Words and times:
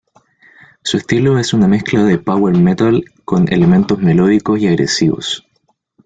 Su 0.83 0.97
estilo 0.97 1.37
es 1.37 1.53
una 1.53 1.67
mezcla 1.67 2.03
de 2.03 2.17
power 2.17 2.57
metal 2.57 3.05
con 3.23 3.53
elementos 3.53 3.99
melódicos 3.99 4.59
y 4.59 4.67
agresivos. 4.67 5.45